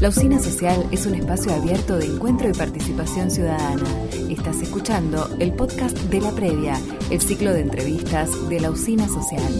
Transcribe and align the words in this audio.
La 0.00 0.10
Usina 0.10 0.38
Social 0.38 0.88
es 0.92 1.06
un 1.06 1.16
espacio 1.16 1.52
abierto 1.52 1.96
de 1.96 2.06
encuentro 2.06 2.48
y 2.48 2.52
participación 2.52 3.30
ciudadana. 3.30 3.82
Estás 4.30 4.62
escuchando 4.62 5.28
el 5.40 5.52
podcast 5.52 5.96
de 5.96 6.20
La 6.20 6.30
Previa, 6.30 6.80
el 7.10 7.20
ciclo 7.20 7.52
de 7.52 7.62
entrevistas 7.62 8.48
de 8.48 8.60
la 8.60 8.70
Usina 8.70 9.08
Social. 9.08 9.52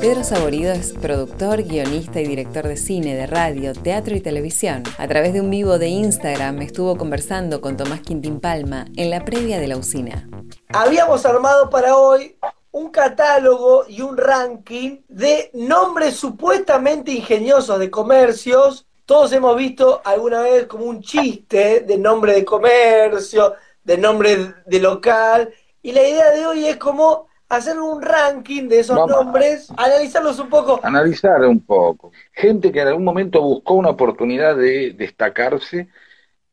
Pedro 0.00 0.22
Saborido 0.24 0.72
es 0.72 0.92
productor, 0.92 1.62
guionista 1.62 2.20
y 2.20 2.26
director 2.26 2.68
de 2.68 2.76
cine, 2.76 3.14
de 3.14 3.26
radio, 3.26 3.72
teatro 3.72 4.14
y 4.14 4.20
televisión. 4.20 4.82
A 4.98 5.08
través 5.08 5.32
de 5.32 5.40
un 5.40 5.48
vivo 5.48 5.78
de 5.78 5.88
Instagram 5.88 6.60
estuvo 6.60 6.96
conversando 6.98 7.62
con 7.62 7.78
Tomás 7.78 8.00
Quintín 8.00 8.40
Palma 8.40 8.84
en 8.96 9.08
la 9.08 9.24
previa 9.24 9.58
de 9.58 9.68
la 9.68 9.78
usina. 9.78 10.28
Habíamos 10.68 11.24
armado 11.24 11.70
para 11.70 11.96
hoy 11.96 12.36
un 12.72 12.90
catálogo 12.90 13.84
y 13.86 14.00
un 14.00 14.16
ranking 14.16 14.98
de 15.08 15.50
nombres 15.54 16.16
supuestamente 16.16 17.12
ingeniosos 17.12 17.78
de 17.78 17.90
comercios. 17.90 18.86
Todos 19.04 19.32
hemos 19.32 19.56
visto 19.56 20.00
alguna 20.04 20.40
vez 20.40 20.66
como 20.66 20.86
un 20.86 21.02
chiste 21.02 21.80
de 21.80 21.98
nombre 21.98 22.32
de 22.32 22.44
comercio, 22.44 23.54
de 23.84 23.98
nombre 23.98 24.54
de 24.64 24.80
local. 24.80 25.52
Y 25.82 25.92
la 25.92 26.02
idea 26.02 26.30
de 26.30 26.46
hoy 26.46 26.66
es 26.66 26.76
como 26.78 27.26
hacer 27.50 27.78
un 27.78 28.00
ranking 28.00 28.68
de 28.68 28.80
esos 28.80 29.06
nombres, 29.06 29.68
analizarlos 29.76 30.38
un 30.38 30.48
poco. 30.48 30.80
Analizar 30.82 31.42
un 31.42 31.60
poco. 31.60 32.10
Gente 32.32 32.72
que 32.72 32.80
en 32.80 32.88
algún 32.88 33.04
momento 33.04 33.42
buscó 33.42 33.74
una 33.74 33.90
oportunidad 33.90 34.56
de 34.56 34.94
destacarse 34.96 35.88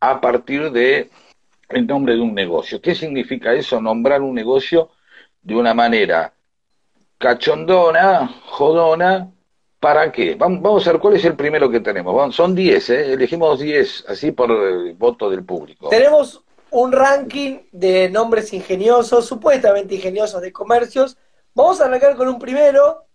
a 0.02 0.20
partir 0.20 0.72
de 0.72 1.10
el 1.70 1.88
nombre 1.88 2.16
de 2.16 2.22
un 2.22 2.34
negocio. 2.34 2.82
¿Qué 2.82 2.94
significa 2.94 3.54
eso? 3.54 3.80
Nombrar 3.80 4.22
un 4.22 4.36
negocio 4.36 4.90
de 5.42 5.56
una 5.56 5.74
manera 5.74 6.34
cachondona, 7.18 8.28
jodona, 8.46 9.32
¿para 9.80 10.12
qué? 10.12 10.36
Vamos, 10.36 10.88
a 10.88 10.92
ver 10.92 11.02
cuál 11.02 11.16
es 11.16 11.26
el 11.26 11.36
primero 11.36 11.70
que 11.70 11.80
tenemos. 11.80 12.36
son 12.36 12.56
10, 12.56 12.90
¿eh? 12.90 13.14
elegimos 13.14 13.60
10, 13.60 14.06
así 14.08 14.32
por 14.32 14.52
el 14.52 14.94
voto 14.94 15.30
del 15.30 15.44
público. 15.44 15.90
Tenemos 15.90 16.44
un 16.72 16.92
ranking 16.92 17.60
de 17.72 18.10
nombres 18.10 18.54
ingeniosos, 18.54 19.26
supuestamente 19.26 19.96
ingeniosos 19.96 20.42
de 20.42 20.52
comercios. 20.52 21.18
Vamos 21.54 21.82
a 21.82 21.86
arrancar 21.86 22.16
con 22.16 22.28
un 22.28 22.40
primero 22.40 23.06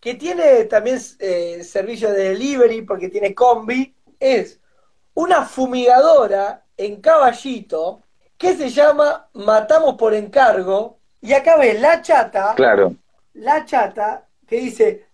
que 0.00 0.14
tiene 0.14 0.64
también 0.64 0.98
eh, 1.18 1.62
servicio 1.64 2.12
de 2.12 2.30
delivery 2.30 2.82
porque 2.82 3.08
tiene 3.08 3.34
combi. 3.34 3.94
Es 4.18 4.60
una 5.14 5.42
fumigadora 5.42 6.64
en 6.76 7.00
caballito 7.00 8.02
que 8.36 8.54
se 8.56 8.68
llama 8.68 9.28
Matamos 9.32 9.94
por 9.94 10.12
encargo 10.12 10.98
y 11.24 11.32
acá 11.32 11.56
ves 11.56 11.80
la 11.80 12.02
chata. 12.02 12.52
Claro. 12.54 12.94
La 13.32 13.64
chata 13.64 14.28
que 14.46 14.56
dice 14.56 15.06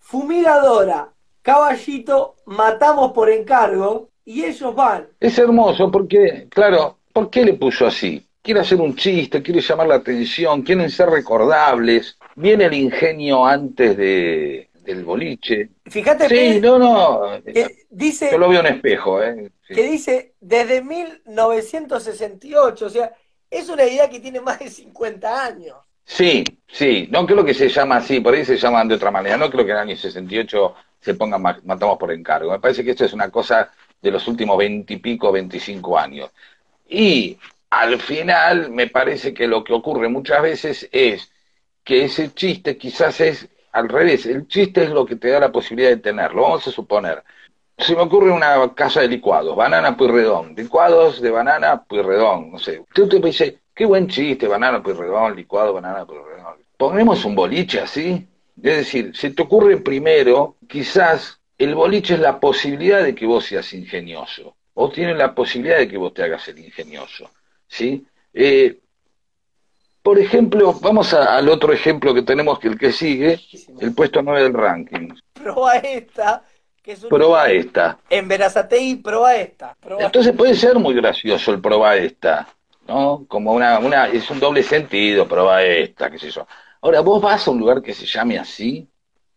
fumigadora, 0.00 1.08
caballito, 1.40 2.34
matamos 2.46 3.12
por 3.12 3.30
encargo 3.30 4.08
y 4.24 4.44
ellos 4.44 4.74
van. 4.74 5.06
Es 5.20 5.38
hermoso 5.38 5.88
porque, 5.88 6.48
claro, 6.50 6.98
¿por 7.12 7.30
qué 7.30 7.44
le 7.44 7.54
puso 7.54 7.86
así? 7.86 8.26
Quiere 8.42 8.58
hacer 8.58 8.80
un 8.80 8.96
chiste, 8.96 9.40
quiere 9.40 9.60
llamar 9.60 9.86
la 9.86 9.94
atención, 9.94 10.62
quieren 10.62 10.90
ser 10.90 11.08
recordables. 11.08 12.18
Viene 12.34 12.64
el 12.64 12.74
ingenio 12.74 13.46
antes 13.46 13.96
de, 13.96 14.68
del 14.82 15.04
boliche. 15.04 15.68
Fíjate 15.86 16.28
sí, 16.28 16.60
no, 16.60 16.76
no. 16.76 17.40
dice, 17.88 18.30
Yo 18.32 18.38
lo 18.38 18.48
veo 18.48 18.58
en 18.60 18.66
espejo, 18.66 19.22
¿eh? 19.22 19.52
Que 19.68 19.84
dice 19.84 20.34
desde 20.40 20.82
1968, 20.82 22.84
o 22.84 22.90
sea, 22.90 23.12
es 23.52 23.68
una 23.68 23.84
idea 23.84 24.08
que 24.08 24.18
tiene 24.18 24.40
más 24.40 24.58
de 24.58 24.70
50 24.70 25.44
años. 25.44 25.76
Sí, 26.04 26.42
sí, 26.66 27.06
no 27.10 27.26
creo 27.26 27.44
que 27.44 27.54
se 27.54 27.68
llama 27.68 27.96
así, 27.96 28.20
por 28.20 28.34
ahí 28.34 28.44
se 28.44 28.56
llaman 28.56 28.88
de 28.88 28.96
otra 28.96 29.10
manera, 29.10 29.36
no 29.36 29.50
creo 29.50 29.64
que 29.64 29.70
en 29.70 29.76
el 29.76 29.82
año 29.82 29.96
68 29.96 30.74
se 31.00 31.14
pongan 31.14 31.42
matamos 31.42 31.98
por 31.98 32.10
encargo, 32.10 32.50
me 32.50 32.58
parece 32.58 32.82
que 32.82 32.92
esto 32.92 33.04
es 33.04 33.12
una 33.12 33.30
cosa 33.30 33.70
de 34.00 34.10
los 34.10 34.26
últimos 34.26 34.56
20 34.58 34.94
y 34.94 34.96
pico, 34.96 35.30
25 35.30 35.98
años. 35.98 36.30
Y 36.88 37.38
al 37.70 38.00
final 38.00 38.70
me 38.70 38.88
parece 38.88 39.32
que 39.32 39.46
lo 39.46 39.62
que 39.62 39.72
ocurre 39.72 40.08
muchas 40.08 40.42
veces 40.42 40.88
es 40.90 41.30
que 41.84 42.04
ese 42.04 42.34
chiste 42.34 42.76
quizás 42.76 43.20
es 43.20 43.48
al 43.72 43.88
revés, 43.88 44.26
el 44.26 44.48
chiste 44.48 44.84
es 44.84 44.90
lo 44.90 45.06
que 45.06 45.16
te 45.16 45.28
da 45.28 45.40
la 45.40 45.52
posibilidad 45.52 45.90
de 45.90 45.96
tenerlo, 45.98 46.42
vamos 46.42 46.66
a 46.66 46.70
suponer. 46.70 47.22
Se 47.78 47.96
me 47.96 48.02
ocurre 48.02 48.30
una 48.30 48.74
casa 48.74 49.00
de 49.00 49.08
licuados, 49.08 49.56
banana 49.56 49.96
puyredón, 49.96 50.54
licuados 50.54 51.20
de 51.20 51.30
banana 51.30 51.82
puyredón, 51.82 52.52
no 52.52 52.58
sé. 52.58 52.80
Usted 52.80 53.08
te 53.08 53.18
dice, 53.20 53.58
qué 53.74 53.86
buen 53.86 54.08
chiste, 54.08 54.46
banana 54.46 54.82
puyredón, 54.82 55.34
licuado, 55.34 55.72
banana 55.72 56.04
puyredón. 56.04 56.56
Ponemos 56.76 57.24
un 57.24 57.34
boliche 57.34 57.80
así. 57.80 58.28
Es 58.56 58.76
decir, 58.76 59.16
se 59.16 59.30
te 59.30 59.42
ocurre 59.42 59.78
primero, 59.78 60.56
quizás 60.68 61.40
el 61.58 61.74
boliche 61.74 62.14
es 62.14 62.20
la 62.20 62.38
posibilidad 62.38 63.02
de 63.02 63.14
que 63.14 63.26
vos 63.26 63.46
seas 63.46 63.72
ingenioso, 63.72 64.56
o 64.74 64.90
tiene 64.90 65.14
la 65.14 65.34
posibilidad 65.34 65.78
de 65.78 65.88
que 65.88 65.96
vos 65.96 66.12
te 66.12 66.22
hagas 66.22 66.46
el 66.48 66.58
ingenioso, 66.58 67.30
¿sí? 67.66 68.06
Eh, 68.34 68.78
por 70.02 70.18
ejemplo, 70.18 70.74
vamos 70.80 71.14
al 71.14 71.48
otro 71.48 71.72
ejemplo 71.72 72.12
que 72.12 72.22
tenemos, 72.22 72.58
que 72.58 72.68
el 72.68 72.78
que 72.78 72.92
sigue, 72.92 73.38
el 73.80 73.94
puesto 73.94 74.20
9 74.20 74.42
del 74.42 74.54
ranking. 74.54 75.14
Proba 75.32 75.76
esta, 75.76 76.44
que 76.82 76.92
es 76.92 77.00
Proba 77.00 77.48
esta. 77.50 77.98
En 78.10 78.28
y 78.80 78.96
proba 78.96 79.36
esta. 79.36 79.76
Entonces 79.98 80.34
puede 80.34 80.54
ser 80.54 80.78
muy 80.78 80.94
gracioso 80.94 81.52
el 81.52 81.60
proba 81.60 81.96
esta, 81.96 82.48
¿no? 82.88 83.24
Como 83.28 83.52
una, 83.52 83.78
una, 83.78 84.06
es 84.08 84.28
un 84.30 84.40
doble 84.40 84.62
sentido, 84.62 85.28
proba 85.28 85.62
esta, 85.62 86.10
qué 86.10 86.18
sé 86.18 86.30
yo. 86.30 86.46
Ahora, 86.80 87.00
vos 87.00 87.22
vas 87.22 87.46
a 87.46 87.50
un 87.52 87.60
lugar 87.60 87.80
que 87.80 87.94
se 87.94 88.06
llame 88.06 88.38
así 88.38 88.88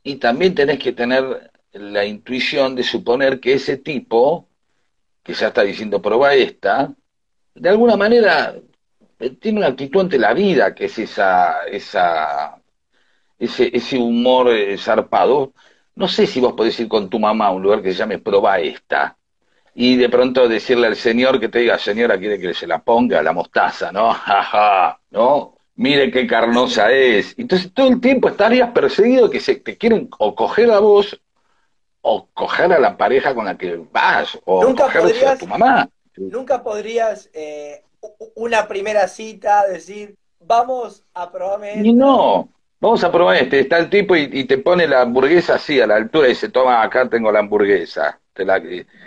y 0.01 0.15
también 0.15 0.55
tenés 0.55 0.79
que 0.79 0.93
tener 0.93 1.51
la 1.73 2.05
intuición 2.05 2.75
de 2.75 2.83
suponer 2.83 3.39
que 3.39 3.53
ese 3.53 3.77
tipo, 3.77 4.47
que 5.21 5.33
ya 5.33 5.47
está 5.47 5.61
diciendo 5.61 6.01
proba 6.01 6.33
esta, 6.33 6.91
de 7.53 7.69
alguna 7.69 7.95
manera 7.95 8.55
eh, 9.19 9.29
tiene 9.31 9.59
una 9.59 9.67
actitud 9.67 10.01
ante 10.01 10.17
la 10.17 10.33
vida, 10.33 10.73
que 10.73 10.85
es 10.85 10.97
esa, 10.99 11.63
esa, 11.67 12.59
ese, 13.37 13.69
ese 13.75 13.97
humor 13.97 14.49
eh, 14.49 14.77
zarpado. 14.77 15.53
No 15.95 16.07
sé 16.07 16.27
si 16.27 16.39
vos 16.39 16.53
podés 16.53 16.79
ir 16.79 16.87
con 16.87 17.09
tu 17.09 17.19
mamá 17.19 17.47
a 17.47 17.51
un 17.51 17.63
lugar 17.63 17.81
que 17.81 17.91
se 17.91 17.99
llame 17.99 18.19
Proba 18.19 18.59
esta 18.59 19.17
y 19.77 19.97
de 19.97 20.07
pronto 20.07 20.47
decirle 20.47 20.87
al 20.87 20.95
señor 20.95 21.39
que 21.39 21.49
te 21.49 21.59
diga, 21.59 21.77
señora, 21.77 22.17
quiere 22.17 22.39
que 22.39 22.53
se 22.53 22.65
la 22.65 22.81
ponga 22.81 23.21
la 23.21 23.33
mostaza, 23.33 23.91
¿no? 23.91 24.13
Jaja, 24.13 24.99
¿no? 25.11 25.57
Mire 25.75 26.09
qué 26.09 26.25
carnosa 26.25 26.91
es. 26.91 27.35
Entonces 27.37 27.73
todo 27.73 27.89
el 27.89 27.99
tiempo 27.99 28.29
estarías 28.29 28.71
perseguido 28.71 29.29
que 29.29 29.41
se 29.41 29.55
te 29.57 29.77
quieren 29.77 30.07
o 30.17 30.33
coger 30.33 30.71
a 30.71 30.79
vos 30.79 31.19
o 32.01 32.29
coger 32.33 32.71
a 32.71 32.79
la 32.79 32.95
pareja 32.95 33.35
con 33.35 33.45
la 33.45 33.57
que 33.57 33.81
vas 33.91 34.39
o 34.45 34.63
¿Nunca 34.63 34.85
a 34.85 35.37
tu 35.37 35.47
mamá. 35.47 35.89
Nunca 36.15 36.63
podrías 36.63 37.29
eh, 37.33 37.83
una 38.35 38.69
primera 38.69 39.09
cita, 39.09 39.67
decir, 39.67 40.15
vamos 40.39 41.03
a 41.13 41.29
probarme. 41.29 41.81
Y 41.83 41.91
no, 41.91 42.47
vamos 42.85 43.03
a 43.03 43.11
probar 43.11 43.37
este. 43.37 43.61
Está 43.61 43.79
el 43.79 43.89
tipo 43.89 44.15
y, 44.15 44.43
te 44.45 44.59
pone 44.59 44.87
la 44.87 45.01
hamburguesa 45.01 45.55
así 45.55 45.81
a 45.81 45.87
la 45.87 45.95
altura 45.95 46.27
y 46.27 46.31
dice, 46.31 46.49
toma, 46.49 46.81
acá 46.81 47.09
tengo 47.09 47.31
la 47.31 47.39
hamburguesa. 47.39 48.19
Te 48.33 48.45
la... 48.45 48.61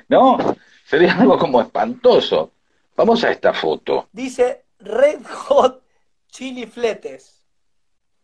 No, 0.09 0.56
sería 0.84 1.15
algo 1.15 1.39
como 1.39 1.61
espantoso. 1.61 2.53
Vamos 2.97 3.22
a 3.25 3.31
esta 3.31 3.53
foto. 3.53 4.09
Dice 4.12 4.65
Red 4.81 5.21
Hot 5.25 5.83
Chili 6.28 6.66
Fletes. 6.66 7.41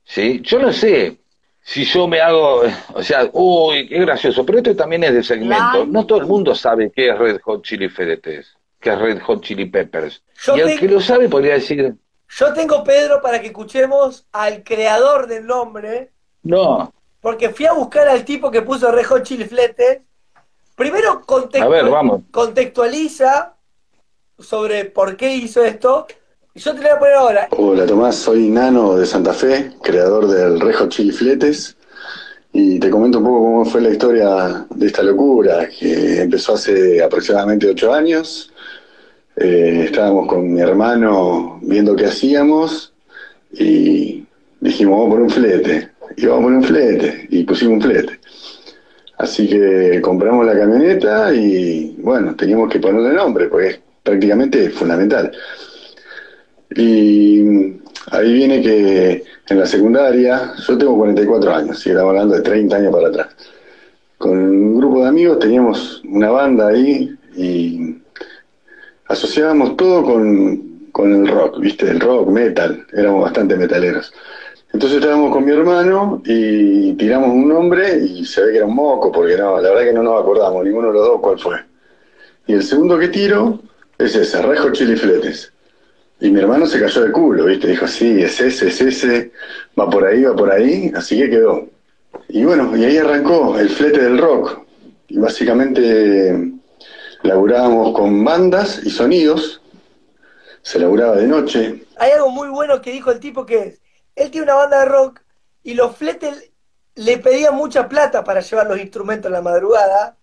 Sí, 0.03 0.41
yo 0.43 0.59
no 0.59 0.73
sé 0.73 1.19
si 1.63 1.85
yo 1.85 2.07
me 2.09 2.21
hago, 2.21 2.63
o 2.93 3.03
sea, 3.03 3.29
uy, 3.33 3.89
qué 3.89 4.01
gracioso, 4.01 4.45
pero 4.45 4.59
esto 4.59 4.77
también 4.77 5.05
es 5.05 5.15
de 5.15 5.23
segmento. 5.23 5.87
No 5.87 6.05
todo 6.05 6.19
el 6.19 6.27
mundo 6.27 6.55
sabe 6.55 6.91
qué 6.91 7.11
es 7.11 7.19
Red 7.19 7.41
Hot 7.43 7.65
Chili 7.65 7.89
Fletes 7.89 8.55
que 8.85 8.91
es 8.91 8.99
Red 8.99 9.21
Hot 9.23 9.43
Chili 9.43 9.65
Peppers. 9.65 10.23
y 10.55 10.61
el 10.61 10.79
que 10.79 10.87
lo 10.87 11.01
sabe 11.01 11.29
podría 11.29 11.55
decir... 11.55 11.95
Yo 12.29 12.53
tengo, 12.53 12.83
Pedro, 12.83 13.23
para 13.23 13.41
que 13.41 13.49
escuchemos 13.49 14.27
al 14.33 14.65
creador 14.65 15.27
del 15.27 15.47
nombre. 15.47 16.11
No. 16.43 16.93
Porque 17.21 17.51
fui 17.51 17.67
a 17.67 17.73
buscar 17.73 18.09
al 18.09 18.25
tipo 18.25 18.51
que 18.51 18.63
puso 18.63 18.89
Chili 19.23 19.45
Fletes. 19.45 20.01
Primero 20.75 21.23
contextualiza 21.27 23.55
sobre 24.39 24.87
por 24.87 25.17
qué 25.17 25.35
hizo 25.35 25.65
esto. 25.65 26.07
Y 26.53 26.61
yo 26.61 26.75
te 26.75 26.83
lo 26.83 26.85
voy 26.85 26.91
a 26.91 26.99
poner 26.99 27.15
ahora. 27.15 27.49
Hola 27.51 27.87
Tomás, 27.87 28.17
soy 28.17 28.49
Nano 28.49 28.97
de 28.97 29.07
Santa 29.07 29.33
Fe, 29.33 29.73
creador 29.83 30.29
del 30.29 30.61
Red 30.61 30.77
Hot 30.77 30.91
Chili 30.91 31.13
Fletes. 31.13 31.77
Y 32.53 32.79
te 32.79 32.91
comento 32.91 33.19
un 33.19 33.25
poco 33.25 33.41
cómo 33.41 33.65
fue 33.65 33.81
la 33.81 33.91
historia 33.91 34.67
de 34.71 34.87
esta 34.87 35.03
locura, 35.03 35.69
que 35.69 36.23
empezó 36.23 36.55
hace 36.55 37.03
aproximadamente 37.03 37.69
ocho 37.69 37.93
años. 37.93 38.53
Eh, 39.37 39.83
estábamos 39.87 40.29
con 40.29 40.53
mi 40.53 40.61
hermano 40.61 41.59
viendo 41.63 41.97
qué 41.97 42.07
hacíamos 42.07 42.93
y 43.53 44.25
dijimos, 44.61 44.99
vamos 44.99 45.15
por 45.15 45.23
un 45.23 45.31
flete. 45.31 45.91
Y 46.17 46.27
vamos 46.27 46.45
por 46.45 46.53
un 46.53 46.63
flete. 46.63 47.27
Y 47.31 47.45
pusimos 47.45 47.75
un 47.75 47.83
flete. 47.83 48.21
Así 49.19 49.49
que 49.49 50.01
compramos 50.01 50.45
la 50.47 50.59
camioneta 50.59 51.33
y 51.33 51.97
bueno, 51.99 52.35
teníamos 52.35 52.71
que 52.71 52.81
ponerle 52.81 53.13
nombre 53.13 53.49
porque 53.49 53.69
es 53.69 53.81
prácticamente 54.03 54.71
fundamental. 54.71 55.33
Y 56.77 57.43
ahí 58.11 58.33
viene 58.33 58.61
que 58.61 59.25
en 59.49 59.59
la 59.59 59.67
secundaria, 59.67 60.55
yo 60.67 60.79
tengo 60.79 60.97
44 60.97 61.55
años, 61.55 61.87
y 61.87 61.91
estamos 61.91 62.11
hablando 62.11 62.35
de 62.35 62.43
30 62.43 62.77
años 62.77 62.93
para 62.93 63.09
atrás. 63.09 63.29
con 64.19 64.39
un 64.39 64.79
grupo 64.79 65.03
de 65.03 65.09
amigos 65.09 65.39
teníamos 65.39 66.03
una 66.05 66.31
banda 66.31 66.69
ahí 66.69 67.15
y 67.37 67.97
asociábamos 69.09 69.77
todo 69.77 70.03
con, 70.05 70.89
con 70.93 71.13
el 71.13 71.29
rock, 71.29 71.61
¿viste? 71.61 71.91
El 71.91 72.01
rock, 72.01 72.29
metal, 72.29 72.87
éramos 72.93 73.23
bastante 73.23 73.57
metaleros. 73.57 74.13
Entonces 74.73 74.99
estábamos 74.99 75.33
con 75.33 75.45
mi 75.45 75.53
hermano 75.53 76.21
y 76.25 76.95
tiramos 76.95 77.29
un 77.29 77.49
nombre 77.49 77.97
y 77.99 78.25
se 78.25 78.43
ve 78.43 78.53
que 78.53 78.57
era 78.59 78.67
un 78.67 78.75
moco, 78.75 79.13
porque 79.13 79.37
no, 79.37 79.61
la 79.61 79.71
verdad 79.71 79.85
que 79.85 79.93
no 79.93 80.03
nos 80.03 80.21
acordamos, 80.21 80.65
ninguno 80.65 80.89
de 80.89 80.95
los 80.95 81.07
dos 81.07 81.21
cuál 81.21 81.39
fue. 81.39 81.57
Y 82.47 82.55
el 82.55 82.63
segundo 82.63 82.99
que 82.99 83.09
tiro 83.09 83.61
es 83.99 84.17
ese, 84.17 84.43
Rejo 84.43 84.73
Chilifletes. 84.73 85.53
Y 86.21 86.31
mi 86.31 86.41
hermano 86.41 86.67
se 86.67 86.81
cayó 86.81 87.03
de 87.03 87.13
culo, 87.13 87.45
¿viste? 87.45 87.69
Dijo, 87.69 87.87
sí, 87.87 88.23
es 88.23 88.41
ese, 88.41 88.69
es 88.69 88.81
ese, 88.81 89.33
va 89.79 89.89
por 89.89 90.05
ahí, 90.05 90.25
va 90.25 90.35
por 90.35 90.51
ahí, 90.51 90.91
así 90.95 91.19
que 91.19 91.31
quedó. 91.31 91.69
Y 92.29 92.45
bueno, 92.45 92.77
y 92.77 92.85
ahí 92.85 92.99
arrancó 92.99 93.59
el 93.59 93.69
flete 93.69 94.03
del 94.03 94.19
rock. 94.19 94.61
Y 95.09 95.19
básicamente 95.19 96.54
laburábamos 97.25 97.93
con 97.93 98.23
bandas 98.23 98.81
y 98.85 98.91
sonidos, 98.91 99.61
se 100.63 100.79
laburaba 100.79 101.17
de 101.17 101.27
noche. 101.27 101.85
Hay 101.97 102.13
algo 102.13 102.31
muy 102.31 102.49
bueno 102.49 102.81
que 102.83 102.93
dijo 102.93 103.11
el 103.11 103.19
tipo 103.19 103.47
que 103.47 103.59
es, 103.59 103.83
él 104.15 104.31
tiene 104.31 104.45
una 104.45 104.55
banda 104.57 104.81
de 104.81 104.85
rock 104.85 105.21
y 105.63 105.75
los 105.75 105.97
fletes 105.97 106.53
le 106.95 107.19
pedían 107.19 107.55
mucha 107.55 107.89
plata 107.89 108.23
para 108.23 108.41
llevar 108.41 108.67
los 108.67 108.79
instrumentos 108.79 109.29
en 109.29 109.33
la 109.33 109.41
madrugada. 109.41 110.19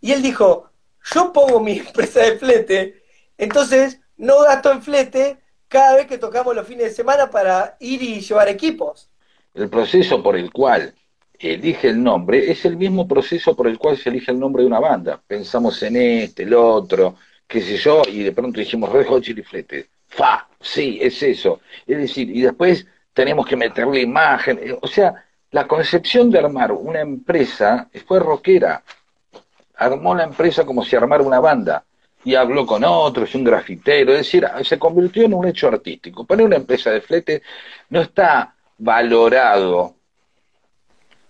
Y 0.00 0.12
él 0.12 0.22
dijo, 0.22 0.70
yo 1.14 1.32
pongo 1.32 1.58
mi 1.58 1.78
empresa 1.78 2.20
de 2.20 2.38
flete, 2.38 3.02
entonces 3.38 4.00
no 4.16 4.42
gasto 4.42 4.70
en 4.70 4.82
flete 4.82 5.38
cada 5.68 5.96
vez 5.96 6.06
que 6.06 6.18
tocamos 6.18 6.54
los 6.54 6.66
fines 6.66 6.84
de 6.84 6.94
semana 6.94 7.30
para 7.30 7.76
ir 7.80 8.02
y 8.02 8.20
llevar 8.20 8.48
equipos. 8.48 9.10
El 9.54 9.70
proceso 9.70 10.22
por 10.22 10.36
el 10.36 10.52
cual 10.52 10.94
elige 11.38 11.88
el 11.88 12.02
nombre 12.02 12.50
es 12.50 12.64
el 12.64 12.76
mismo 12.76 13.06
proceso 13.06 13.54
por 13.54 13.66
el 13.66 13.78
cual 13.78 13.96
se 13.96 14.08
elige 14.10 14.32
el 14.32 14.38
nombre 14.38 14.62
de 14.62 14.68
una 14.68 14.80
banda. 14.80 15.20
Pensamos 15.26 15.82
en 15.82 15.96
este, 15.96 16.44
el 16.44 16.54
otro, 16.54 17.16
qué 17.46 17.60
sé 17.60 17.76
yo, 17.76 18.02
y 18.06 18.22
de 18.22 18.32
pronto 18.32 18.60
dijimos 18.60 18.90
Red 18.92 19.06
Hot 19.06 19.22
Chili 19.22 19.42
Flete. 19.42 19.88
Fa, 20.08 20.48
sí, 20.60 20.98
es 21.00 21.22
eso. 21.22 21.60
Es 21.86 21.98
decir, 21.98 22.30
y 22.30 22.42
después 22.42 22.86
tenemos 23.12 23.46
que 23.46 23.56
meterle 23.56 24.00
imagen. 24.00 24.58
Eh, 24.62 24.78
o 24.80 24.86
sea, 24.86 25.14
la 25.50 25.66
concepción 25.66 26.30
de 26.30 26.38
armar 26.38 26.72
una 26.72 27.00
empresa 27.00 27.88
fue 28.06 28.20
rockera. 28.20 28.82
Armó 29.76 30.14
la 30.14 30.24
empresa 30.24 30.64
como 30.64 30.84
si 30.84 30.96
armara 30.96 31.22
una 31.22 31.40
banda. 31.40 31.84
Y 32.24 32.34
habló 32.34 32.66
con 32.66 32.82
otros, 32.84 33.34
un 33.34 33.44
grafitero. 33.44 34.12
Es 34.12 34.18
decir, 34.18 34.46
se 34.64 34.78
convirtió 34.78 35.24
en 35.24 35.34
un 35.34 35.46
hecho 35.46 35.68
artístico. 35.68 36.24
Poner 36.24 36.46
una 36.46 36.56
empresa 36.56 36.90
de 36.90 37.00
flete 37.00 37.42
no 37.90 38.00
está 38.00 38.54
valorado, 38.78 39.95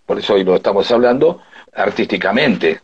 por 0.07 0.19
eso 0.19 0.35
hoy 0.35 0.45
lo 0.45 0.57
estamos 0.57 0.91
hablando, 0.91 1.43
artísticamente. 1.75 2.81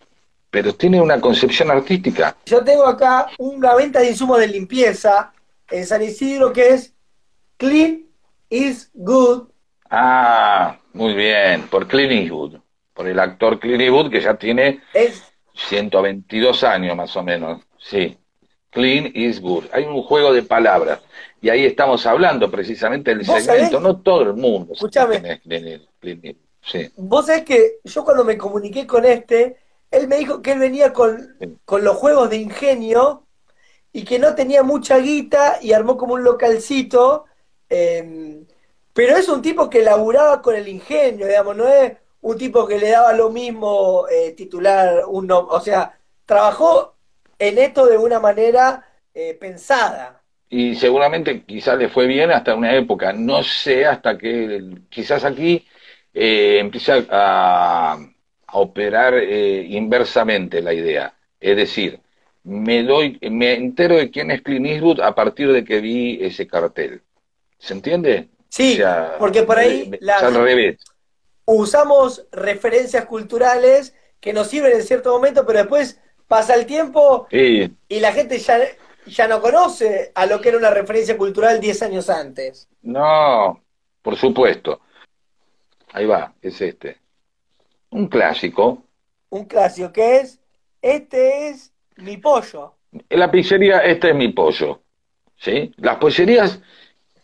Pero 0.50 0.74
tiene 0.74 1.00
una 1.00 1.18
concepción 1.18 1.70
artística. 1.70 2.36
Yo 2.44 2.62
tengo 2.62 2.84
acá 2.84 3.28
una 3.38 3.74
venta 3.74 4.00
de 4.00 4.10
insumos 4.10 4.38
de 4.38 4.48
limpieza 4.48 5.32
en 5.70 5.86
San 5.86 6.02
Isidro 6.02 6.52
que 6.52 6.68
es 6.68 6.92
Clean 7.56 8.02
is 8.50 8.90
good. 8.92 9.48
Ah, 9.88 10.78
muy 10.92 11.14
bien, 11.14 11.62
por 11.68 11.86
Clint 11.86 12.12
Eastwood, 12.12 12.56
por 12.92 13.06
el 13.06 13.18
actor 13.18 13.58
Clint 13.58 13.80
Eastwood 13.80 14.10
que 14.10 14.20
ya 14.20 14.34
tiene 14.34 14.80
122 15.54 16.64
años 16.64 16.96
más 16.96 17.16
o 17.16 17.22
menos, 17.22 17.62
sí. 17.78 18.18
Clean 18.70 19.10
is 19.14 19.40
good. 19.40 19.64
Hay 19.72 19.84
un 19.84 20.02
juego 20.02 20.32
de 20.32 20.42
palabras 20.42 21.00
y 21.40 21.50
ahí 21.50 21.64
estamos 21.64 22.06
hablando 22.06 22.50
precisamente 22.50 23.14
del 23.14 23.24
segmento, 23.24 23.80
no 23.80 23.98
todo 24.00 24.22
el 24.22 24.34
mundo. 24.34 24.72
Escúchame. 24.72 25.40
Sí. 26.62 26.90
Vos 26.96 27.26
sabés 27.26 27.44
que 27.44 27.80
yo 27.84 28.04
cuando 28.04 28.24
me 28.24 28.38
comuniqué 28.38 28.86
con 28.86 29.04
este, 29.04 29.56
él 29.90 30.08
me 30.08 30.16
dijo 30.16 30.40
que 30.40 30.52
él 30.52 30.58
venía 30.58 30.92
con, 30.92 31.36
con 31.64 31.84
los 31.84 31.96
juegos 31.96 32.30
de 32.30 32.36
ingenio 32.36 33.26
y 33.92 34.04
que 34.04 34.18
no 34.18 34.34
tenía 34.34 34.62
mucha 34.62 34.98
guita 34.98 35.58
y 35.60 35.72
armó 35.72 35.96
como 35.96 36.14
un 36.14 36.24
localcito 36.24 37.26
Em, 37.74 38.44
pero 38.92 39.16
es 39.16 39.30
un 39.30 39.40
tipo 39.40 39.70
que 39.70 39.82
laburaba 39.82 40.42
con 40.42 40.54
el 40.54 40.68
ingenio, 40.68 41.26
digamos, 41.26 41.56
no 41.56 41.66
es 41.66 41.94
un 42.20 42.36
tipo 42.36 42.66
que 42.66 42.78
le 42.78 42.90
daba 42.90 43.14
lo 43.14 43.30
mismo 43.30 44.06
eh, 44.08 44.32
titular 44.32 45.04
un 45.06 45.30
O 45.32 45.58
sea, 45.60 45.98
trabajó 46.26 46.94
en 47.38 47.56
esto 47.56 47.86
de 47.86 47.96
una 47.96 48.20
manera 48.20 48.86
eh, 49.14 49.34
pensada. 49.40 50.20
Y 50.50 50.74
seguramente 50.74 51.44
quizás 51.44 51.78
le 51.78 51.88
fue 51.88 52.06
bien 52.06 52.30
hasta 52.30 52.54
una 52.54 52.76
época, 52.76 53.14
no 53.14 53.42
sé, 53.42 53.86
hasta 53.86 54.18
que 54.18 54.62
quizás 54.90 55.24
aquí 55.24 55.66
eh, 56.14 56.58
empieza 56.58 57.04
a, 57.10 57.94
a 57.94 58.58
operar 58.58 59.22
inversamente 59.22 60.60
la 60.62 60.74
idea. 60.74 61.14
Es 61.40 61.56
decir, 61.56 62.00
me 62.44 62.82
doy, 62.82 63.18
me 63.30 63.54
entero 63.54 63.96
de 63.96 64.10
quién 64.10 64.30
es 64.30 64.42
Clint 64.42 64.66
Eastwood 64.66 65.00
a 65.00 65.14
partir 65.14 65.52
de 65.52 65.64
que 65.64 65.80
vi 65.80 66.18
ese 66.22 66.46
cartel. 66.46 67.02
¿Se 67.58 67.74
entiende? 67.74 68.28
Sí, 68.48 68.78
porque 69.18 69.44
por 69.44 69.58
ahí 69.58 69.90
usamos 71.44 72.26
referencias 72.32 73.06
culturales 73.06 73.94
que 74.20 74.32
nos 74.32 74.48
sirven 74.48 74.72
en 74.72 74.82
cierto 74.82 75.12
momento, 75.12 75.46
pero 75.46 75.60
después 75.60 75.98
pasa 76.28 76.54
el 76.54 76.66
tiempo 76.66 77.26
y 77.30 78.00
la 78.00 78.12
gente 78.12 78.38
ya, 78.38 78.58
ya 79.06 79.28
no 79.28 79.40
conoce 79.40 80.12
a 80.14 80.26
lo 80.26 80.40
que 80.40 80.50
era 80.50 80.58
una 80.58 80.70
referencia 80.70 81.16
cultural 81.16 81.60
10 81.60 81.82
años 81.82 82.08
antes. 82.10 82.68
No, 82.82 83.62
por 84.02 84.16
supuesto. 84.16 84.80
Ahí 85.92 86.06
va, 86.06 86.34
es 86.40 86.60
este. 86.60 86.98
Un 87.90 88.08
clásico. 88.08 88.82
Un 89.30 89.44
clásico, 89.44 89.92
que 89.92 90.20
es, 90.20 90.40
este 90.80 91.48
es 91.48 91.72
mi 91.96 92.16
pollo. 92.16 92.74
En 93.08 93.18
la 93.18 93.30
pizzería, 93.30 93.78
este 93.80 94.10
es 94.10 94.14
mi 94.14 94.28
pollo. 94.28 94.82
¿Sí? 95.36 95.72
Las 95.76 95.96
pollerías 95.96 96.60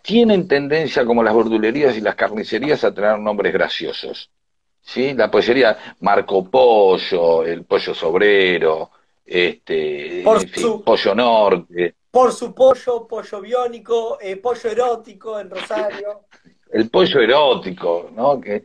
tienen 0.03 0.49
tendencia, 0.49 1.05
como 1.05 1.23
las 1.23 1.35
verdulerías 1.35 1.97
y 1.97 2.01
las 2.01 2.15
carnicerías, 2.15 2.85
a 2.85 2.93
tener 2.93 3.19
nombres 3.19 3.53
graciosos. 3.53 4.31
¿sí? 4.81 5.15
La 5.15 5.31
pollería 5.31 5.97
Marco 6.01 6.49
Pollo, 6.51 7.45
el 7.45 7.65
Pollo 7.65 7.95
Sobrero, 7.95 8.91
este, 9.25 10.25
Pollo 10.85 11.15
Norte. 11.15 11.95
Por 12.11 12.33
su 12.33 12.55
pollo, 12.55 13.07
pollo 13.07 13.41
biónico, 13.41 14.19
eh, 14.21 14.37
pollo 14.37 14.71
erótico 14.71 15.39
en 15.39 15.51
Rosario. 15.51 16.25
El 16.71 16.91
pollo 16.91 17.21
erótico, 17.21 18.11
¿no? 18.15 18.41
Que, 18.41 18.63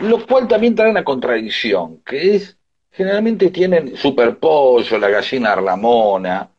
lo 0.00 0.26
cual 0.26 0.48
también 0.48 0.74
trae 0.74 0.90
una 0.90 1.04
contradicción, 1.04 2.00
que 2.04 2.36
es, 2.36 2.56
generalmente 2.90 3.50
tienen 3.50 3.96
super 3.96 4.38
pollo, 4.38 4.98
la 4.98 5.08
gallina 5.08 5.52
arlamona, 5.52 6.50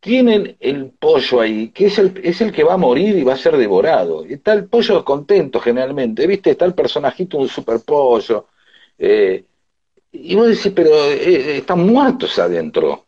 tienen 0.00 0.56
el 0.60 0.90
pollo 0.90 1.40
ahí, 1.40 1.68
que 1.68 1.86
es 1.86 1.98
el, 1.98 2.20
es 2.22 2.40
el 2.40 2.52
que 2.52 2.64
va 2.64 2.74
a 2.74 2.78
morir 2.78 3.16
y 3.16 3.24
va 3.24 3.34
a 3.34 3.38
ser 3.38 3.56
devorado. 3.56 4.24
Está 4.24 4.52
el 4.52 4.66
pollo 4.66 5.04
contento 5.04 5.60
generalmente, 5.60 6.26
¿viste? 6.26 6.50
Está 6.50 6.66
el 6.66 6.74
personajito, 6.74 7.38
un 7.38 7.48
super 7.48 7.80
pollo. 7.80 8.46
Eh, 8.98 9.44
y 10.12 10.34
vos 10.34 10.48
decís, 10.48 10.72
pero 10.74 10.90
eh, 11.10 11.58
están 11.58 11.86
muertos 11.86 12.38
adentro. 12.38 13.06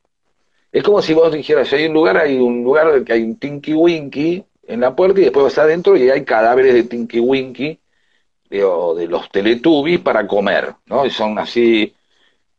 Es 0.73 0.83
como 0.83 1.00
si 1.02 1.14
vos 1.14 1.33
dijeras, 1.33 1.73
hay 1.73 1.87
un 1.87 1.95
lugar, 1.95 2.16
hay 2.16 2.37
un 2.37 2.64
lugar 2.64 3.04
que 3.04 3.12
hay 3.12 3.23
un 3.23 3.38
Tinky 3.38 3.75
Winky 3.75 4.45
en 4.66 4.80
la 4.80 4.94
puerta 4.96 5.20
y 5.20 5.25
después 5.25 5.44
vas 5.44 5.58
adentro 5.58 5.96
y 5.96 6.11
hay 6.11 6.25
cadáveres 6.25 6.75
de 6.75 6.85
Tinky 6.85 7.20
Winky 7.20 7.80
o 8.64 8.94
de 8.94 9.08
los 9.08 9.30
Teletubbies 9.30 10.00
para 10.00 10.26
comer, 10.26 10.75
¿no? 10.87 11.06
Y 11.06 11.11
son 11.11 11.38
así 11.38 11.94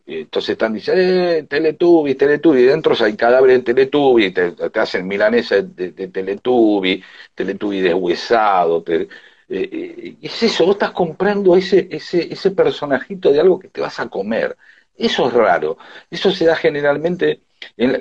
entonces 0.06 0.52
están 0.52 0.74
diciendo, 0.74 1.02
eh, 1.04 1.44
Teletubbies, 1.50 2.18
Teletubbies, 2.18 2.64
y 2.64 2.68
dentro 2.68 2.96
hay 3.04 3.16
cadáveres 3.18 3.58
de 3.58 3.74
Teletubbies, 3.74 4.34
te, 4.34 4.52
te 4.54 4.80
hacen 4.80 5.06
milanesa 5.08 5.62
de, 5.62 5.92
de 5.92 6.08
Teletubbies, 6.08 7.04
Teletubbies 7.36 7.84
deshuesado, 7.84 8.84
eh, 8.88 9.08
eh, 9.50 10.18
es 10.22 10.44
eso, 10.44 10.66
vos 10.66 10.76
estás 10.76 10.92
comprando 10.92 11.56
ese, 11.58 11.88
ese, 11.92 12.32
ese 12.32 12.52
personajito 12.52 13.32
de 13.32 13.40
algo 13.42 13.60
que 13.60 13.68
te 13.70 13.82
vas 13.82 14.00
a 14.00 14.10
comer. 14.10 14.58
Eso 14.96 15.28
es 15.28 15.34
raro. 15.34 15.78
Eso 16.10 16.32
se 16.32 16.46
da 16.46 16.56
generalmente, 16.56 17.42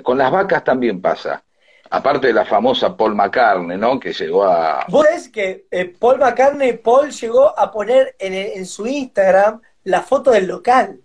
con 0.03 0.17
las 0.17 0.31
vacas 0.31 0.63
también 0.63 1.01
pasa. 1.01 1.43
Aparte 1.89 2.27
de 2.27 2.33
la 2.33 2.45
famosa 2.45 2.95
Paul 2.95 3.15
McCartney, 3.15 3.77
¿no? 3.77 3.99
Que 3.99 4.13
llegó 4.13 4.43
a... 4.43 4.85
Vos 4.89 5.05
ves 5.09 5.29
que 5.29 5.65
eh, 5.71 5.93
Paul 5.99 6.19
McCartney, 6.19 6.73
Paul 6.73 7.11
llegó 7.11 7.57
a 7.57 7.71
poner 7.71 8.15
en, 8.19 8.33
en 8.33 8.65
su 8.65 8.85
Instagram 8.87 9.61
la 9.83 10.01
foto 10.01 10.31
del 10.31 10.47
local. 10.47 10.99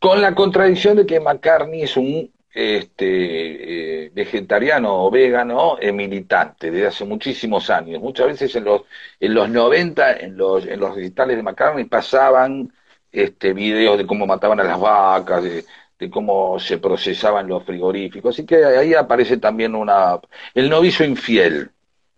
Con 0.00 0.20
la 0.20 0.34
contradicción 0.34 0.96
de 0.96 1.06
que 1.06 1.20
McCartney 1.20 1.82
es 1.82 1.96
un 1.96 2.30
este, 2.58 4.06
eh, 4.06 4.10
vegetariano 4.12 5.04
o 5.04 5.10
vegano 5.10 5.78
eh, 5.80 5.92
militante 5.92 6.70
desde 6.70 6.88
hace 6.88 7.04
muchísimos 7.04 7.70
años. 7.70 8.00
Muchas 8.00 8.26
veces 8.26 8.54
en 8.56 8.64
los, 8.64 8.82
en 9.20 9.34
los 9.34 9.48
90, 9.48 10.16
en 10.16 10.36
los, 10.36 10.66
en 10.66 10.80
los 10.80 10.94
recitales 10.94 11.36
de 11.36 11.42
McCartney, 11.42 11.84
pasaban 11.84 12.72
este, 13.12 13.52
videos 13.52 13.98
de 13.98 14.06
cómo 14.06 14.26
mataban 14.26 14.60
a 14.60 14.64
las 14.64 14.80
vacas, 14.80 15.42
de, 15.42 15.64
cómo 16.10 16.58
se 16.60 16.78
procesaban 16.78 17.48
los 17.48 17.64
frigoríficos. 17.64 18.34
Así 18.34 18.46
que 18.46 18.64
ahí 18.64 18.94
aparece 18.94 19.38
también 19.38 19.74
una 19.74 20.20
el 20.54 20.70
novicio 20.70 21.04
infiel. 21.04 21.70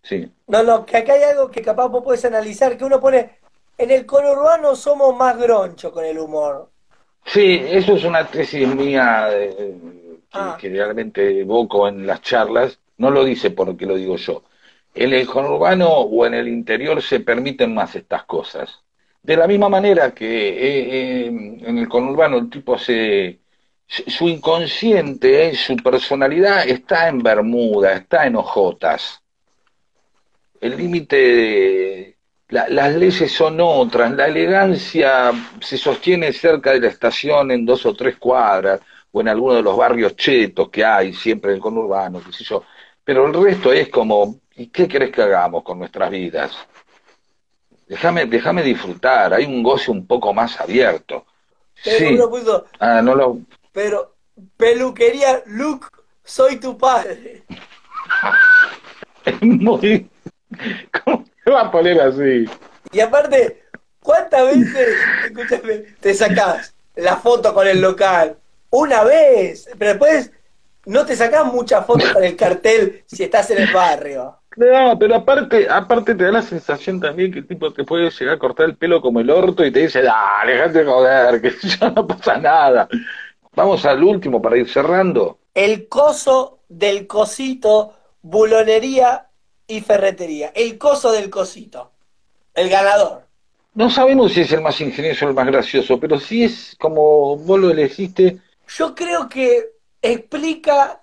Sí. 0.03 0.31
No, 0.49 0.63
no, 0.63 0.85
que 0.85 0.97
acá 0.99 1.13
hay 1.15 1.23
algo 1.23 1.51
que 1.51 1.63
capaz 1.63 1.89
vos 1.89 2.03
podés 2.05 2.25
analizar, 2.25 2.77
que 2.77 2.85
uno 2.85 3.01
pone, 3.01 3.39
en 3.79 3.91
el 3.91 4.05
conurbano 4.07 4.77
somos 4.77 5.17
más 5.17 5.39
groncho 5.39 5.93
con 5.93 6.05
el 6.05 6.19
humor. 6.19 6.71
Sí, 7.25 7.61
eso 7.69 7.95
es 7.95 8.05
una 8.05 8.27
tesis 8.31 8.67
mía 8.75 9.29
eh, 9.33 9.77
que, 10.33 10.53
Ah. 10.53 10.57
que 10.59 10.69
realmente 10.69 11.41
evoco 11.41 11.89
en 11.89 12.07
las 12.07 12.21
charlas. 12.23 12.79
No 12.99 13.11
lo 13.11 13.25
dice 13.25 13.51
porque 13.51 13.87
lo 13.87 13.97
digo 13.97 14.17
yo. 14.17 14.43
En 14.95 15.13
el 15.13 15.27
conurbano 15.27 15.89
o 15.91 16.27
en 16.27 16.35
el 16.35 16.49
interior 16.49 17.03
se 17.03 17.21
permiten 17.21 17.75
más 17.75 17.95
estas 17.97 18.25
cosas. 18.25 18.83
De 19.23 19.37
la 19.37 19.47
misma 19.47 19.69
manera 19.69 20.13
que 20.15 20.27
eh, 20.27 21.25
eh, 21.25 21.27
en 21.27 21.79
el 21.79 21.89
conurbano 21.89 22.39
el 22.39 22.51
tipo 22.51 22.79
se... 22.79 23.41
Su 23.91 24.29
inconsciente, 24.29 25.53
su 25.57 25.75
personalidad 25.77 26.69
está 26.69 27.09
en 27.09 27.19
Bermuda, 27.19 27.95
está 27.95 28.25
en 28.25 28.37
Ojotas. 28.37 29.21
El 30.61 30.77
límite, 30.77 32.17
la- 32.51 32.69
las 32.69 32.95
leyes 32.95 33.33
son 33.33 33.59
otras, 33.61 34.13
la 34.13 34.29
elegancia 34.29 35.33
se 35.61 35.77
sostiene 35.77 36.33
cerca 36.33 36.71
de 36.73 36.81
la 36.81 36.87
estación 36.87 37.51
en 37.51 37.67
dos 37.67 37.85
o 37.85 37.93
tres 37.93 38.17
cuadras, 38.17 38.81
o 39.11 39.21
en 39.23 39.29
alguno 39.29 39.55
de 39.55 39.63
los 39.63 39.77
barrios 39.77 40.15
chetos 40.15 40.69
que 40.69 40.85
hay 40.85 41.13
siempre 41.13 41.51
en 41.51 41.57
el 41.57 41.61
conurbano, 41.61 42.23
qué 42.25 42.33
sé 42.33 42.45
yo. 42.45 42.63
Pero 43.03 43.27
el 43.27 43.35
resto 43.35 43.73
es 43.73 43.89
como, 43.89 44.37
¿y 44.55 44.69
qué 44.69 44.87
querés 44.87 45.11
que 45.11 45.23
hagamos 45.23 45.65
con 45.65 45.81
nuestras 45.81 46.11
vidas? 46.11 46.53
Déjame, 47.89 48.27
déjame 48.27 48.63
disfrutar, 48.63 49.35
hay 49.35 49.47
un 49.47 49.65
goce 49.65 49.91
un 49.91 50.07
poco 50.07 50.33
más 50.33 50.61
abierto. 50.61 51.27
Sí, 51.75 52.05
uno 52.15 52.31
puso, 52.31 52.67
ah, 52.79 53.03
no 53.03 53.17
lo, 53.17 53.39
Pedro, 53.73 54.17
peluquería, 54.57 55.43
Luke, 55.47 55.87
soy 56.25 56.57
tu 56.57 56.77
padre. 56.77 57.45
es 59.25 59.43
muy, 59.43 60.11
¿cómo 61.05 61.25
se 61.45 61.51
va 61.51 61.61
a 61.63 61.71
poner 61.71 62.01
así? 62.01 62.49
Y 62.93 63.01
aparte, 63.01 63.65
¿cuántas 64.03 64.47
veces, 64.47 64.97
escúchame, 65.27 65.75
te 66.01 66.15
sacás 66.15 66.75
la 66.97 67.17
foto 67.17 67.55
con 67.55 67.67
el 67.67 67.81
local? 67.81 68.37
Una 68.71 69.05
vez, 69.05 69.69
pero 69.79 69.93
después 69.93 70.33
no 70.87 71.05
te 71.07 71.15
sacás 71.15 71.45
muchas 71.45 71.87
fotos 71.87 72.13
con 72.13 72.25
el 72.25 72.37
cartel 72.37 73.05
si 73.07 73.23
estás 73.23 73.51
en 73.51 73.59
el 73.59 73.73
barrio. 73.73 74.37
No, 74.57 74.99
pero 74.99 75.15
aparte, 75.15 75.69
aparte 75.71 76.15
te 76.15 76.25
da 76.25 76.33
la 76.33 76.43
sensación 76.43 77.01
también 77.01 77.33
que 77.33 77.39
el 77.39 77.47
tipo 77.47 77.73
te 77.73 77.85
puede 77.85 78.11
llegar 78.11 78.35
a 78.35 78.39
cortar 78.39 78.67
el 78.67 78.77
pelo 78.77 79.01
como 79.01 79.21
el 79.21 79.31
orto 79.31 79.65
y 79.65 79.71
te 79.71 79.81
dice, 79.81 80.03
dale, 80.03 80.55
dejate 80.55 80.79
de 80.81 80.85
joder, 80.85 81.41
que 81.41 81.53
ya 81.81 81.91
no 81.91 82.07
pasa 82.07 82.37
nada. 82.37 82.89
Vamos 83.55 83.85
al 83.85 84.03
último 84.03 84.41
para 84.41 84.59
ir 84.59 84.69
cerrando. 84.69 85.39
El 85.55 85.89
coso 85.89 86.61
del 86.69 87.07
cosito, 87.07 87.95
bulonería 88.23 89.29
y 89.67 89.81
ferretería. 89.81 90.53
El 90.55 90.79
coso 90.79 91.13
del 91.13 91.31
cosito. 91.31 91.93
El 92.55 92.69
ganador. 92.71 93.27
No 93.75 93.89
sabemos 93.89 94.33
si 94.33 94.41
es 94.41 94.53
el 94.53 94.63
más 94.63 94.81
ingenioso 94.81 95.27
o 95.27 95.29
el 95.29 95.35
más 95.35 95.47
gracioso, 95.47 95.99
pero 96.01 96.19
sí 96.19 96.45
es 96.45 96.77
como 96.81 97.37
vos 97.37 97.61
lo 97.61 97.71
elegiste. 97.71 98.41
Yo 98.69 98.95
creo 98.95 99.29
que 99.29 99.73
explica 100.03 101.03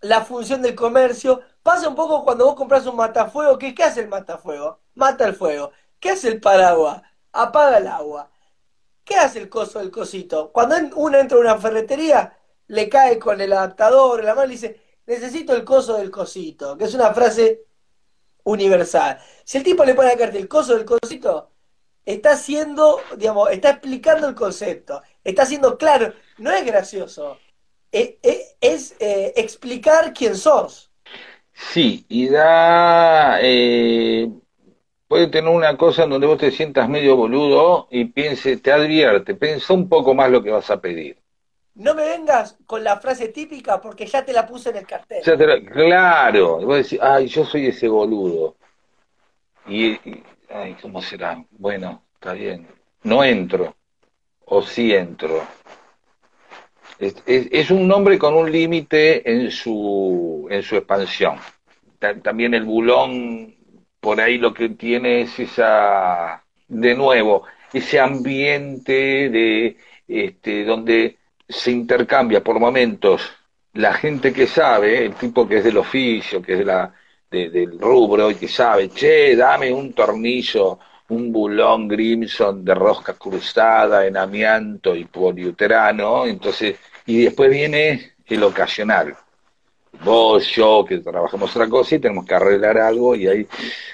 la 0.00 0.22
función 0.24 0.62
del 0.62 0.74
comercio. 0.74 1.40
Pasa 1.62 1.88
un 1.88 1.94
poco 1.94 2.24
cuando 2.24 2.46
vos 2.46 2.54
compras 2.54 2.86
un 2.86 2.96
matafuego. 2.96 3.58
¿Qué, 3.58 3.74
¿Qué 3.74 3.84
hace 3.84 4.00
el 4.00 4.08
matafuego? 4.08 4.80
Mata 4.94 5.26
el 5.26 5.34
fuego. 5.34 5.72
¿Qué 6.00 6.10
hace 6.10 6.28
el 6.28 6.40
paraguas? 6.40 7.02
Apaga 7.32 7.78
el 7.78 7.86
agua. 7.88 8.30
¿Qué 9.08 9.16
hace 9.16 9.38
el 9.38 9.48
coso 9.48 9.78
del 9.78 9.90
cosito? 9.90 10.52
Cuando 10.52 10.76
uno 10.96 11.18
entra 11.18 11.38
a 11.38 11.40
una 11.40 11.58
ferretería, 11.58 12.38
le 12.66 12.88
cae 12.90 13.18
con 13.18 13.40
el 13.40 13.52
adaptador 13.54 14.22
la 14.22 14.34
mano 14.34 14.48
y 14.48 14.56
dice, 14.56 14.82
necesito 15.06 15.54
el 15.54 15.64
coso 15.64 15.96
del 15.96 16.10
cosito, 16.10 16.76
que 16.76 16.84
es 16.84 16.92
una 16.94 17.14
frase 17.14 17.64
universal. 18.44 19.18
Si 19.44 19.58
el 19.58 19.64
tipo 19.64 19.84
le 19.84 19.94
pone 19.94 20.10
al 20.10 20.18
cartel 20.18 20.42
el 20.42 20.48
coso 20.48 20.74
del 20.76 20.84
cosito, 20.84 21.52
está 22.04 22.32
haciendo, 22.32 23.00
digamos, 23.16 23.50
está 23.50 23.70
explicando 23.70 24.28
el 24.28 24.34
concepto, 24.34 25.02
está 25.24 25.46
siendo 25.46 25.78
claro, 25.78 26.12
no 26.38 26.50
es 26.52 26.66
gracioso, 26.66 27.38
e- 27.90 28.18
e- 28.22 28.56
es, 28.60 28.94
eh, 29.00 29.32
explicar 29.36 30.12
quién 30.12 30.36
sos. 30.36 30.90
Sí, 31.54 32.04
y 32.08 32.28
da... 32.28 33.38
eh, 33.40 34.30
puede 35.08 35.26
tener 35.28 35.50
una 35.50 35.76
cosa 35.76 36.04
en 36.04 36.10
donde 36.10 36.26
vos 36.26 36.38
te 36.38 36.50
sientas 36.50 36.88
medio 36.88 37.16
boludo 37.16 37.88
y 37.90 38.04
piense, 38.06 38.58
te 38.58 38.70
advierte, 38.70 39.34
piensa 39.34 39.72
un 39.72 39.88
poco 39.88 40.14
más 40.14 40.30
lo 40.30 40.42
que 40.42 40.50
vas 40.50 40.70
a 40.70 40.80
pedir. 40.80 41.18
No 41.74 41.94
me 41.94 42.02
vengas 42.04 42.58
con 42.66 42.82
la 42.84 42.98
frase 43.00 43.28
típica 43.28 43.80
porque 43.80 44.06
ya 44.06 44.24
te 44.24 44.32
la 44.32 44.46
puse 44.46 44.70
en 44.70 44.76
el 44.76 44.86
cartel. 44.86 45.22
Ya 45.24 45.36
te 45.36 45.46
la- 45.46 45.60
claro, 45.64 46.60
y 46.60 46.64
vos 46.64 46.76
decís, 46.76 46.98
ay, 47.00 47.26
yo 47.28 47.44
soy 47.44 47.66
ese 47.66 47.88
boludo. 47.88 48.56
Y, 49.66 49.92
y- 49.92 50.22
ay, 50.50 50.76
¿cómo 50.82 51.00
será? 51.00 51.42
Bueno, 51.50 52.02
está 52.14 52.32
bien. 52.32 52.66
No 53.04 53.22
entro, 53.22 53.76
o 54.46 54.62
sí 54.62 54.92
entro. 54.94 55.42
Es, 56.98 57.14
es- 57.26 57.48
es 57.52 57.70
un 57.70 57.86
nombre 57.86 58.18
con 58.18 58.34
un 58.34 58.50
límite 58.50 59.30
en 59.30 59.50
su, 59.50 60.48
en 60.50 60.62
su 60.62 60.76
expansión. 60.76 61.36
Ta- 61.98 62.18
También 62.20 62.54
el 62.54 62.64
bulón, 62.64 63.54
por 64.00 64.20
ahí 64.20 64.38
lo 64.38 64.54
que 64.54 64.70
tiene 64.70 65.22
es 65.22 65.38
esa, 65.38 66.44
de 66.68 66.94
nuevo, 66.94 67.44
ese 67.72 68.00
ambiente 68.00 68.92
de, 69.30 69.76
este, 70.06 70.64
donde 70.64 71.18
se 71.48 71.70
intercambia 71.70 72.42
por 72.42 72.60
momentos 72.60 73.22
la 73.74 73.92
gente 73.94 74.32
que 74.32 74.46
sabe, 74.46 75.04
el 75.04 75.14
tipo 75.14 75.46
que 75.46 75.58
es 75.58 75.64
del 75.64 75.78
oficio, 75.78 76.42
que 76.42 76.52
es 76.54 76.58
de 76.60 76.64
la, 76.64 76.92
de- 77.30 77.50
del 77.50 77.78
rubro 77.78 78.30
y 78.30 78.34
que 78.36 78.48
sabe, 78.48 78.88
che, 78.90 79.36
dame 79.36 79.72
un 79.72 79.92
tornillo, 79.92 80.78
un 81.08 81.32
bulón 81.32 81.88
Grimson 81.88 82.64
de 82.64 82.74
rosca 82.74 83.14
cruzada 83.14 84.06
en 84.06 84.16
amianto 84.16 84.94
y 84.94 85.04
poliuterano, 85.04 86.26
entonces, 86.26 86.76
y 87.06 87.24
después 87.24 87.50
viene 87.50 88.12
el 88.26 88.42
ocasional. 88.42 89.16
Vos, 90.04 90.46
yo, 90.54 90.84
que 90.84 90.98
trabajamos 90.98 91.50
otra 91.54 91.68
cosa 91.68 91.94
y 91.96 91.98
tenemos 91.98 92.24
que 92.24 92.34
arreglar 92.34 92.78
algo 92.78 93.14
y 93.14 93.26
ahí, 93.26 93.46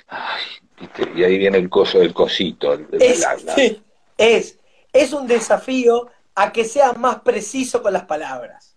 ay, 0.09 0.43
¿viste? 0.81 1.11
y 1.17 1.25
ahí 1.25 1.39
viene 1.39 1.59
el 1.59 1.69
coso 1.71 1.99
del 1.99 2.13
cosito. 2.13 2.73
el- 2.75 2.87
el- 2.93 3.03
Es, 3.03 3.21
la- 3.21 3.37
la- 3.45 3.55
sí, 3.55 3.83
es, 4.19 4.59
es 4.93 5.13
un 5.13 5.27
desafío 5.27 6.09
a 6.35 6.53
que 6.53 6.65
seas 6.65 6.97
más 6.99 7.21
preciso 7.21 7.83
con 7.83 7.93
las 7.93 8.05
palabras. 8.05 8.77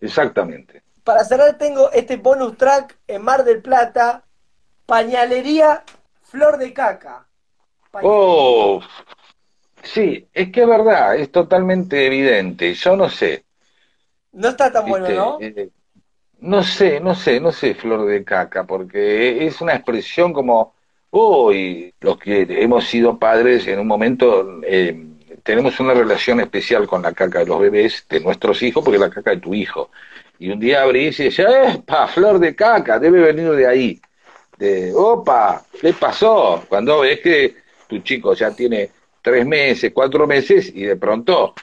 exactamente. 0.00 0.82
Para 1.04 1.24
cerrar 1.24 1.58
tengo 1.58 1.90
este 1.92 2.16
bonus 2.16 2.56
track 2.56 2.96
en 3.06 3.22
Mar 3.22 3.44
del 3.44 3.60
Plata, 3.62 4.24
pañalería 4.86 5.84
Flor 6.22 6.56
de 6.58 6.72
Caca. 6.72 7.26
Pañalería. 7.90 8.18
Oh, 8.20 8.80
sí, 9.82 10.26
es 10.32 10.50
que 10.50 10.62
es 10.62 10.66
verdad, 10.68 11.16
es 11.16 11.30
totalmente 11.30 12.06
evidente. 12.06 12.74
Yo 12.74 12.96
no 12.96 13.08
sé, 13.08 13.44
No 14.32 14.48
está 14.48 14.72
tan 14.72 14.88
bueno. 14.88 15.08
¿no? 15.10 15.38
Eh, 15.40 15.70
no 16.44 16.62
sé, 16.62 17.00
no 17.00 17.14
sé, 17.14 17.40
no 17.40 17.52
sé, 17.52 17.74
flor 17.74 18.06
de 18.06 18.22
caca, 18.22 18.64
porque 18.64 19.46
es 19.46 19.60
una 19.60 19.74
expresión 19.74 20.32
como, 20.32 20.74
uy, 21.10 21.92
los 22.00 22.18
que 22.18 22.46
hemos 22.48 22.84
sido 22.84 23.18
padres 23.18 23.66
en 23.66 23.80
un 23.80 23.86
momento 23.86 24.60
eh, 24.62 25.06
tenemos 25.42 25.78
una 25.80 25.94
relación 25.94 26.40
especial 26.40 26.86
con 26.86 27.02
la 27.02 27.12
caca 27.12 27.40
de 27.40 27.46
los 27.46 27.60
bebés, 27.60 28.06
de 28.08 28.20
nuestros 28.20 28.62
hijos, 28.62 28.84
porque 28.84 28.96
es 28.96 29.00
la 29.00 29.10
caca 29.10 29.30
de 29.30 29.38
tu 29.38 29.54
hijo. 29.54 29.90
Y 30.38 30.50
un 30.50 30.60
día 30.60 30.82
abrís 30.82 31.18
y 31.20 31.24
decís, 31.24 31.38
¡epa, 31.40 32.08
flor 32.08 32.38
de 32.38 32.54
caca! 32.54 32.98
Debe 32.98 33.20
venir 33.20 33.50
de 33.52 33.66
ahí. 33.66 34.00
De, 34.58 34.92
opa, 34.94 35.64
¿qué 35.80 35.92
pasó? 35.94 36.64
Cuando 36.68 37.00
ves 37.00 37.20
que 37.20 37.56
tu 37.86 37.98
chico 38.00 38.34
ya 38.34 38.50
tiene 38.50 38.90
tres 39.22 39.46
meses, 39.46 39.92
cuatro 39.94 40.26
meses 40.26 40.70
y 40.74 40.82
de 40.82 40.96
pronto, 40.96 41.54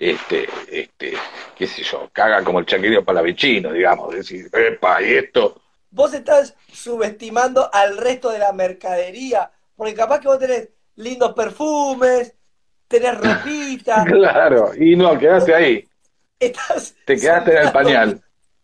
este, 0.00 0.48
este, 0.70 1.12
qué 1.54 1.66
sé 1.66 1.82
yo, 1.82 2.08
caga 2.10 2.42
como 2.42 2.58
el 2.58 2.64
chaquerío 2.64 3.04
palavecino, 3.04 3.70
digamos, 3.70 4.14
decir, 4.14 4.48
¡epa! 4.50 5.02
¿Y 5.02 5.12
esto? 5.12 5.60
Vos 5.90 6.14
estás 6.14 6.56
subestimando 6.72 7.68
al 7.70 7.98
resto 7.98 8.30
de 8.30 8.38
la 8.38 8.52
mercadería, 8.52 9.50
porque 9.76 9.94
capaz 9.94 10.20
que 10.20 10.28
vos 10.28 10.38
tenés 10.38 10.70
lindos 10.96 11.34
perfumes, 11.34 12.34
tenés 12.88 13.18
ropita, 13.18 14.04
Claro, 14.06 14.72
y 14.74 14.96
no, 14.96 15.18
quedaste 15.18 15.54
ahí, 15.54 15.86
estás 16.38 16.94
te 17.04 17.16
quedaste 17.16 17.52
en 17.52 17.66
el 17.66 17.72
pañal. 17.72 18.22